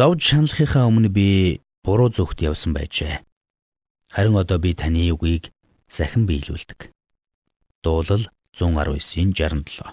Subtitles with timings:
[0.00, 3.20] Зовж шаналхийнхаа өмнө би буруу зүгт явсан байжээ.
[4.08, 5.52] Харин одоо би таны үгийг
[5.92, 6.88] сахин биелүүлдэг.
[7.84, 8.24] Дуулал
[8.56, 9.92] 119-ийн 67.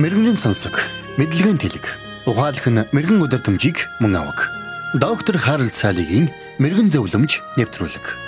[0.00, 0.80] Мэргэний сонсог,
[1.20, 1.84] мэдлэгийн тэлэг.
[2.24, 4.48] Ухаалх нь мэрэгэн өдөр төмжийг мөн авах.
[4.96, 8.25] Доктор Харалт цаалогийн мэрэгэн зөвлөмж нэвтрүүлэг.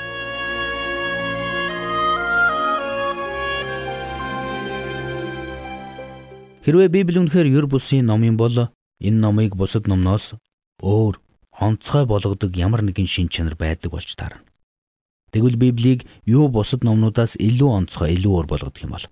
[6.69, 8.69] Хэрвээ Библи үнэхээр юр бусын ном юм бол
[9.01, 10.37] энэ номыг бусад номноос
[10.85, 11.17] өөр
[11.57, 14.45] онцгой болгодог ямар нэгэн шин чанар байдаг болж таарна.
[15.33, 19.09] Тэгвэл Библийг юу бусад номнуудаас илүү онцгой, илүү өөр болгодог юм бол?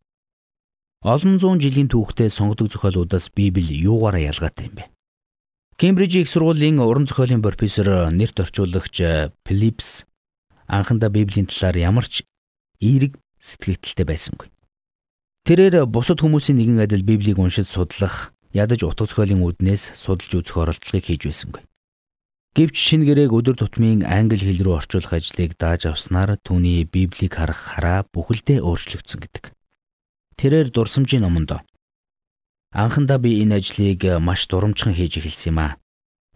[1.01, 4.93] Олон зуун жилийн түүхтээ сонгодог зохиолуудаас Библи юугаараа ялгаатай юм бэ?
[5.81, 10.05] Кембриж их сургуулийн уран зохиолын профессор нэрт орчуулагч Филипс
[10.69, 12.21] анхандаа Библийн талаар ямар ч
[12.85, 14.53] эерэг сэтгэгдэлтэй байсангүй.
[15.47, 21.07] Тэрээр бусад хүмүүсийн нэгэн адил Библийг уншиж судлах, ядаж утга зохиолын үүднээс судалж үзэх оролдлогыг
[21.07, 21.63] хийж байсангүй.
[22.59, 27.79] Гэвч шинэ гэрээг өдөр тутмын англи хэл рүү орчуулах ажлыг дааж авснаар түүний Библийг харах
[27.79, 29.55] хараа бүхэлдээ өөрчлөгдсөн гэдэг.
[30.35, 31.63] Тэрээр дурсамжийн номонд
[32.75, 35.79] анхандаа би энэ ажлыг маш дурамжхан хийж эхэлсэн юм аа.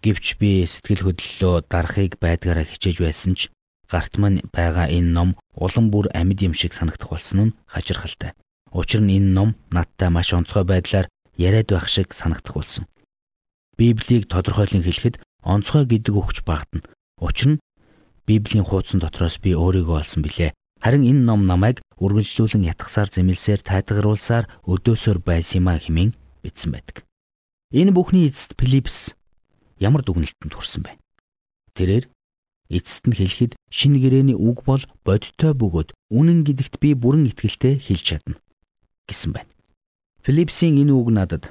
[0.06, 3.50] Гэвч би сэтгэл хөдлөлөө дарахыг байдгаараа хичээж байсан ч
[3.90, 8.38] гарт мань байгаа энэ ном улам бүр амьд юм шиг санагдах болсон нь хачирхалтай.
[8.70, 12.86] Учир нь энэ ном надтай маш онцгой байдлаар яриад байх шиг санагдах болсон.
[13.74, 16.86] Библийг тодорхойлон хэлэхэд онцгой гэдэг өгч багтана.
[17.18, 17.60] Учир нь
[18.26, 20.54] Библийн хуудсан дотроос би өөрийгөө олсон билээ.
[20.78, 26.14] Харин энэ ном намайг үргэлжлүүлэн ятгсаар зэмлсээр тайтгаруулсаар өдөөсөр байсан юм а хэмээн
[26.46, 27.02] бичсэн байдаг.
[27.74, 29.18] Энэ бүхний эцэст Филипс
[29.82, 30.94] ямар дүгнэлтэнд хүрсэн бэ?
[31.74, 32.06] Тэрээр
[32.70, 38.04] эцэст нь хэлэхэд шинэ гэрэний үг бол бодиттой бөгөөд үнэн гэдэгт би бүрэн итгэлтэй хэлж
[38.06, 38.38] чадна
[39.10, 39.50] гэсэн байна.
[40.22, 41.50] Филипсийн энэ үг надад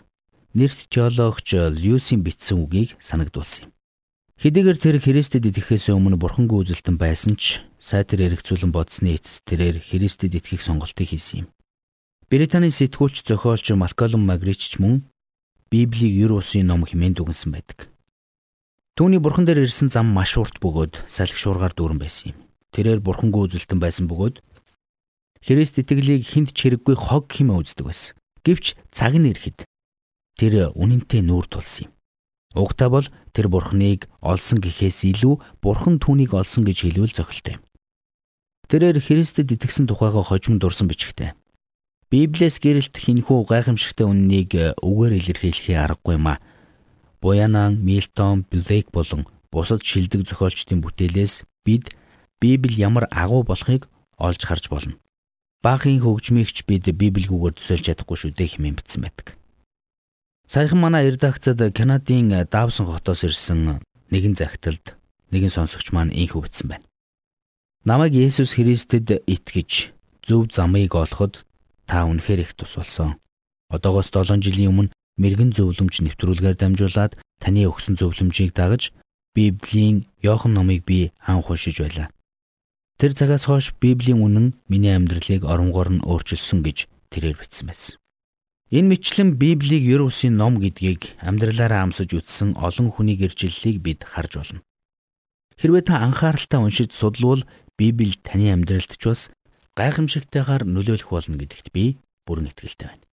[0.56, 3.72] нэрт теологч Льюсийн бичсэн үгийг санагдуулсан юм.
[4.40, 10.32] Хэдийгээр тэр Христэд итгэхээс өмнө бурхангүй үзэлтэн байсан ч сайтар эргцүүлэн бодсны эцэс тэрээр Христэд
[10.32, 11.48] итгэх сонголтыг хийсэн юм.
[12.32, 15.04] Британий сэтгүүлч зохиолч Малколм Магрич ч мөн
[15.68, 17.92] Библийг ер усын ном хэмээн дүгнсэн байдаг.
[18.96, 22.40] Түүний бурхан дээр ирсэн зам маш урт бөгөөд салхи шуургаар дүүрэн байсан юм.
[22.72, 24.40] Тэрээр бурхангүй үзэлтэн байсан бөгөөд
[25.40, 28.16] Христ итгэлийг хинт ч хэрэггүй хог хэмээн үздэг байсан.
[28.44, 29.64] Гэвч цаг нь ирэхэд
[30.36, 31.92] тэр үнэнтэй нүүр тулсан юм.
[32.56, 37.64] Угтаа бол тэр бурхныг олсон гэхээс илүү бурхан түүнийг олсон гэж хэлвэл зохилтой юм.
[38.70, 41.34] Тэрээр Христэд итгэсэн тухайгаа хожим дурсан бичгтэй.
[42.10, 46.42] Библиэс гэрэлт хинхүү гайхамшигтай үннийг үгээр илэрхийлэхээ аргагүй юм а.
[47.22, 51.94] Буянан, Милтон, Блейк болон бусад шилдэг зохиолчдын бүтээлээс бид
[52.42, 53.86] Библи ямар агуу болохыг
[54.18, 54.98] олж харж болно.
[55.60, 59.36] Баахийн хөгжмийгч бид Библигүүгээр төсөөлж чадахгүй шүү дээ хэмээн бичсэн байдаг.
[60.48, 64.96] Саяхан манай редакцад Канадын Давсон хотоос ирсэн нэгэн загталд
[65.36, 66.88] нэгэн сонсогч маань инхүү бичсэн байна.
[67.84, 69.92] Намайг Есүс Христэд итгэж
[70.24, 71.44] зөв замыг олоход
[71.84, 73.20] та үнэхээр их тус болсон.
[73.68, 78.96] Одоогоос 7 жилийн өмнө мэрэгэн зөвлөмж нэвтрүүлгээр дамжуулаад таны өгсөн зөвлөмжийг дагаж
[79.36, 82.08] Библийн Иохан номыг би анх уншиж байлаа.
[83.00, 87.96] Тэр цагаас хойш Библийн үнэн миний амьдралыг оронгоор нь өөрчилсөн гэж тэрээр бичсэн байсан.
[88.76, 94.44] Энэ мэтлэн Библийг ер усын ном гэдгийг амьдралаараа амсаж үтсэн олон хүний гэрчлэлийг бид харж
[94.44, 94.62] байна.
[95.56, 97.48] Хэрвээ та анхааралтай уншиж судлвал
[97.80, 99.32] Библи таны амьдралд ч бас
[99.80, 103.09] гайхамшигтайгаар нөлөөлөх болно гэдэгт би бүрэн итгэлтэй байна.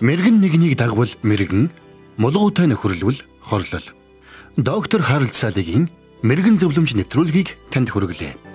[0.00, 1.70] Мэргэн нэгнийг дагвал мэргэн,
[2.22, 3.86] мулгуутай нөхөрлөл хорлол.
[4.54, 5.90] Доктор Харалт цаалогийн
[6.22, 8.47] мэрэгэн зөвлөмж нэвтрүүлгийг танд хүргэлээ.